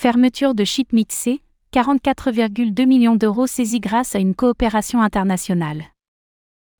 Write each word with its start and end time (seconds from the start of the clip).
Fermeture 0.00 0.54
de 0.54 0.62
ShipMixé, 0.62 1.40
44,2 1.72 2.86
millions 2.86 3.16
d'euros 3.16 3.48
saisis 3.48 3.80
grâce 3.80 4.14
à 4.14 4.20
une 4.20 4.36
coopération 4.36 5.02
internationale. 5.02 5.86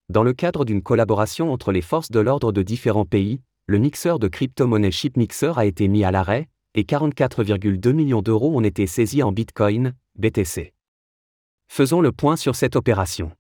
Dans 0.09 0.23
le 0.23 0.33
cadre 0.33 0.65
d'une 0.65 0.83
collaboration 0.83 1.53
entre 1.53 1.73
les 1.73 1.81
forces 1.81 2.13
de 2.13 2.21
l'ordre 2.21 2.53
de 2.53 2.63
différents 2.63 3.05
pays, 3.05 3.41
le 3.67 3.79
mixeur 3.79 4.21
de 4.21 4.29
crypto-monnaie 4.29 4.93
ShipMixer 4.93 5.55
a 5.57 5.65
été 5.65 5.89
mis 5.89 6.05
à 6.05 6.13
l'arrêt, 6.13 6.47
et 6.77 6.85
44,2 6.85 7.91
millions 7.91 8.23
d'euros 8.23 8.57
ont 8.57 8.63
été 8.63 8.87
saisis 8.87 9.25
en 9.25 9.33
Bitcoin, 9.33 9.95
BTC. 10.17 10.73
Faisons 11.67 12.01
le 12.01 12.13
point 12.13 12.37
sur 12.37 12.55
cette 12.55 12.77
opération. 12.77 13.33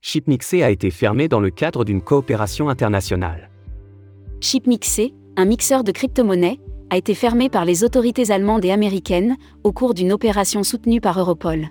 Chipmixé 0.00 0.64
a 0.64 0.72
été 0.72 0.90
fermé 0.90 1.28
dans 1.28 1.38
le 1.38 1.50
cadre 1.50 1.84
d'une 1.84 2.02
coopération 2.02 2.68
internationale. 2.68 3.48
Chipmixé, 4.40 5.14
un 5.36 5.46
mixeur 5.46 5.82
de 5.82 5.92
crypto-monnaies, 5.92 6.60
a 6.90 6.96
été 6.96 7.14
fermé 7.14 7.48
par 7.48 7.64
les 7.64 7.84
autorités 7.84 8.30
allemandes 8.30 8.64
et 8.64 8.70
américaines 8.70 9.36
au 9.64 9.72
cours 9.72 9.94
d'une 9.94 10.12
opération 10.12 10.62
soutenue 10.62 11.00
par 11.00 11.18
Europol. 11.18 11.70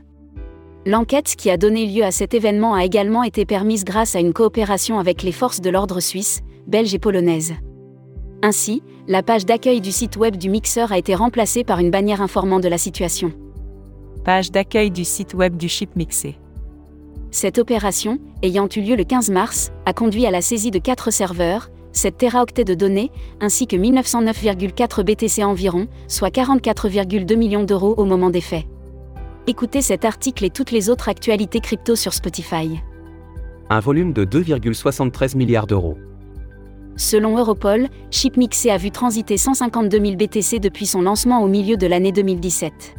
L'enquête 0.85 1.35
qui 1.35 1.49
a 1.49 1.57
donné 1.57 1.85
lieu 1.85 2.03
à 2.03 2.11
cet 2.11 2.33
événement 2.33 2.73
a 2.73 2.83
également 2.83 3.23
été 3.23 3.45
permise 3.45 3.85
grâce 3.85 4.15
à 4.15 4.19
une 4.19 4.33
coopération 4.33 4.99
avec 4.99 5.23
les 5.23 5.31
forces 5.31 5.61
de 5.61 5.69
l'ordre 5.69 5.99
suisse, 5.99 6.41
belges 6.67 6.93
et 6.93 6.99
polonaises. 6.99 7.53
Ainsi, 8.41 8.83
la 9.07 9.23
page 9.23 9.45
d'accueil 9.45 9.79
du 9.79 9.91
site 9.91 10.17
web 10.17 10.35
du 10.35 10.49
mixeur 10.49 10.91
a 10.91 10.97
été 10.97 11.15
remplacée 11.15 11.63
par 11.63 11.79
une 11.79 11.91
bannière 11.91 12.21
informant 12.21 12.59
de 12.59 12.67
la 12.67 12.77
situation. 12.77 13.31
Page 14.23 14.51
d'accueil 14.51 14.91
du 14.91 15.05
site 15.05 15.33
web 15.33 15.55
du 15.55 15.69
chip 15.69 15.95
mixé. 15.95 16.37
Cette 17.31 17.57
opération, 17.57 18.19
ayant 18.43 18.67
eu 18.75 18.81
lieu 18.81 18.95
le 18.95 19.03
15 19.03 19.29
mars, 19.29 19.71
a 19.85 19.93
conduit 19.93 20.25
à 20.25 20.31
la 20.31 20.41
saisie 20.41 20.71
de 20.71 20.79
4 20.79 21.11
serveurs, 21.11 21.69
7 21.95 22.17
teraoctets 22.17 22.65
de 22.65 22.73
données, 22.73 23.09
ainsi 23.39 23.67
que 23.67 23.75
1909,4 23.75 25.03
BTC 25.03 25.43
environ, 25.43 25.87
soit 26.07 26.29
44,2 26.29 27.35
millions 27.35 27.63
d'euros 27.63 27.93
au 27.97 28.05
moment 28.05 28.29
des 28.29 28.41
faits. 28.41 28.65
Écoutez 29.47 29.81
cet 29.81 30.03
article 30.05 30.43
et 30.43 30.49
toutes 30.49 30.71
les 30.71 30.89
autres 30.89 31.07
actualités 31.07 31.61
crypto 31.61 31.95
sur 31.95 32.13
Spotify. 32.13 32.81
Un 33.69 33.79
volume 33.79 34.11
de 34.11 34.25
2,73 34.25 35.37
milliards 35.37 35.67
d'euros. 35.67 35.97
Selon 36.97 37.37
Europol, 37.37 37.87
Chipmixé 38.11 38.71
a 38.71 38.77
vu 38.77 38.91
transiter 38.91 39.37
152 39.37 39.99
000 39.99 40.15
BTC 40.15 40.59
depuis 40.59 40.85
son 40.85 41.01
lancement 41.01 41.43
au 41.43 41.47
milieu 41.47 41.77
de 41.77 41.87
l'année 41.87 42.11
2017. 42.11 42.95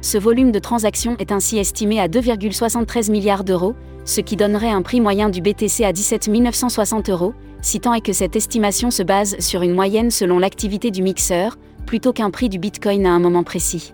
Ce 0.00 0.18
volume 0.18 0.52
de 0.52 0.58
transactions 0.58 1.16
est 1.18 1.32
ainsi 1.32 1.58
estimé 1.58 2.00
à 2.00 2.08
2,73 2.08 3.10
milliards 3.10 3.44
d'euros, 3.44 3.74
ce 4.08 4.22
qui 4.22 4.36
donnerait 4.36 4.70
un 4.70 4.80
prix 4.80 5.02
moyen 5.02 5.28
du 5.28 5.42
BTC 5.42 5.84
à 5.84 5.92
17 5.92 6.28
960 6.28 7.10
euros, 7.10 7.34
si 7.60 7.78
tant 7.78 7.92
est 7.92 8.00
que 8.00 8.14
cette 8.14 8.36
estimation 8.36 8.90
se 8.90 9.02
base 9.02 9.38
sur 9.38 9.60
une 9.60 9.74
moyenne 9.74 10.10
selon 10.10 10.38
l'activité 10.38 10.90
du 10.90 11.02
mixeur, 11.02 11.58
plutôt 11.84 12.14
qu'un 12.14 12.30
prix 12.30 12.48
du 12.48 12.58
Bitcoin 12.58 13.04
à 13.04 13.10
un 13.10 13.18
moment 13.18 13.42
précis. 13.42 13.92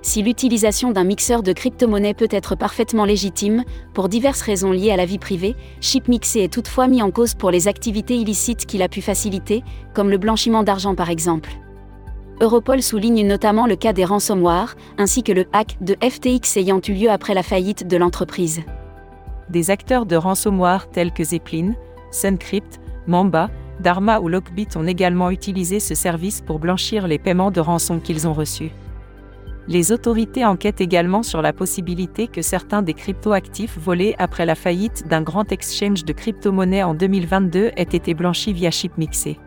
Si 0.00 0.22
l'utilisation 0.22 0.90
d'un 0.90 1.04
mixeur 1.04 1.42
de 1.42 1.52
crypto-monnaie 1.52 2.14
peut 2.14 2.28
être 2.30 2.54
parfaitement 2.54 3.04
légitime, 3.04 3.64
pour 3.92 4.08
diverses 4.08 4.40
raisons 4.40 4.70
liées 4.70 4.92
à 4.92 4.96
la 4.96 5.04
vie 5.04 5.18
privée, 5.18 5.54
Chipmixé 5.82 6.40
est 6.40 6.52
toutefois 6.52 6.88
mis 6.88 7.02
en 7.02 7.10
cause 7.10 7.34
pour 7.34 7.50
les 7.50 7.68
activités 7.68 8.16
illicites 8.16 8.64
qu'il 8.64 8.82
a 8.82 8.88
pu 8.88 9.02
faciliter, 9.02 9.62
comme 9.92 10.08
le 10.08 10.16
blanchiment 10.16 10.62
d'argent 10.62 10.94
par 10.94 11.10
exemple. 11.10 11.50
Europol 12.40 12.82
souligne 12.82 13.26
notamment 13.26 13.66
le 13.66 13.76
cas 13.76 13.92
des 13.92 14.04
ransomware, 14.06 14.76
ainsi 14.96 15.22
que 15.22 15.32
le 15.32 15.44
hack 15.52 15.76
de 15.82 15.94
FTX 16.02 16.56
ayant 16.56 16.80
eu 16.88 16.92
lieu 16.92 17.10
après 17.10 17.34
la 17.34 17.42
faillite 17.42 17.86
de 17.86 17.98
l'entreprise. 17.98 18.62
Des 19.50 19.70
acteurs 19.70 20.06
de 20.06 20.16
ransomware 20.16 20.90
tels 20.90 21.12
que 21.12 21.24
Zeppelin, 21.24 21.74
Suncrypt, 22.10 22.80
Mamba, 23.06 23.50
Dharma 23.80 24.20
ou 24.20 24.28
Lockbit 24.28 24.68
ont 24.76 24.86
également 24.86 25.30
utilisé 25.30 25.80
ce 25.80 25.94
service 25.94 26.40
pour 26.40 26.58
blanchir 26.58 27.06
les 27.06 27.18
paiements 27.18 27.50
de 27.50 27.60
rançon 27.60 28.00
qu'ils 28.00 28.26
ont 28.26 28.32
reçus. 28.32 28.70
Les 29.68 29.90
autorités 29.90 30.44
enquêtent 30.44 30.80
également 30.80 31.24
sur 31.24 31.42
la 31.42 31.52
possibilité 31.52 32.28
que 32.28 32.40
certains 32.40 32.82
des 32.82 32.94
cryptoactifs 32.94 33.78
volés 33.78 34.14
après 34.18 34.46
la 34.46 34.54
faillite 34.54 35.08
d'un 35.08 35.22
grand 35.22 35.50
exchange 35.50 36.04
de 36.04 36.12
crypto-monnaies 36.12 36.84
en 36.84 36.94
2022 36.94 37.72
aient 37.76 37.82
été 37.82 38.14
blanchis 38.14 38.52
via 38.52 38.70
Chipmixé. 38.70 39.38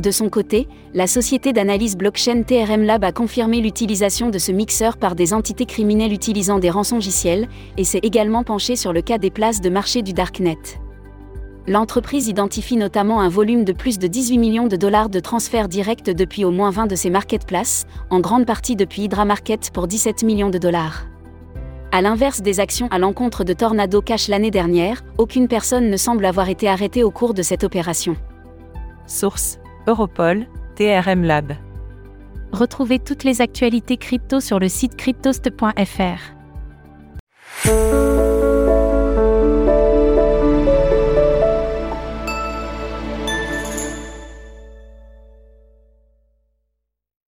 De 0.00 0.10
son 0.10 0.28
côté, 0.28 0.66
la 0.92 1.06
société 1.06 1.52
d'analyse 1.52 1.96
blockchain 1.96 2.42
TRM 2.42 2.82
Lab 2.82 3.04
a 3.04 3.12
confirmé 3.12 3.60
l'utilisation 3.60 4.28
de 4.28 4.38
ce 4.38 4.50
mixeur 4.50 4.96
par 4.96 5.14
des 5.14 5.32
entités 5.32 5.66
criminelles 5.66 6.12
utilisant 6.12 6.58
des 6.58 6.70
rançongiciels, 6.70 7.48
et 7.76 7.84
s'est 7.84 8.00
également 8.02 8.42
penché 8.42 8.76
sur 8.76 8.92
le 8.92 9.02
cas 9.02 9.18
des 9.18 9.30
places 9.30 9.60
de 9.60 9.70
marché 9.70 10.02
du 10.02 10.12
Darknet. 10.12 10.58
L'entreprise 11.66 12.28
identifie 12.28 12.76
notamment 12.76 13.20
un 13.20 13.28
volume 13.30 13.64
de 13.64 13.72
plus 13.72 13.98
de 13.98 14.06
18 14.06 14.36
millions 14.36 14.66
de 14.66 14.76
dollars 14.76 15.08
de 15.08 15.20
transferts 15.20 15.68
directs 15.68 16.10
depuis 16.10 16.44
au 16.44 16.50
moins 16.50 16.70
20 16.70 16.88
de 16.88 16.96
ses 16.96 17.08
marketplaces, 17.08 17.86
en 18.10 18.20
grande 18.20 18.44
partie 18.44 18.76
depuis 18.76 19.02
Hydra 19.02 19.24
Market 19.24 19.70
pour 19.72 19.86
17 19.86 20.24
millions 20.24 20.50
de 20.50 20.58
dollars. 20.58 21.06
À 21.92 22.02
l'inverse 22.02 22.42
des 22.42 22.60
actions 22.60 22.88
à 22.90 22.98
l'encontre 22.98 23.44
de 23.44 23.52
Tornado 23.52 24.02
Cash 24.02 24.28
l'année 24.28 24.50
dernière, 24.50 25.02
aucune 25.16 25.48
personne 25.48 25.88
ne 25.88 25.96
semble 25.96 26.26
avoir 26.26 26.48
été 26.48 26.68
arrêtée 26.68 27.04
au 27.04 27.10
cours 27.10 27.32
de 27.32 27.42
cette 27.42 27.64
opération. 27.64 28.16
Source 29.06 29.58
Europol, 29.86 30.46
TRM 30.76 31.22
Lab. 31.24 31.52
Retrouvez 32.52 32.98
toutes 32.98 33.24
les 33.24 33.40
actualités 33.40 33.96
crypto 33.96 34.40
sur 34.40 34.58
le 34.58 34.68
site 34.68 34.96
cryptost.fr. 34.96 36.34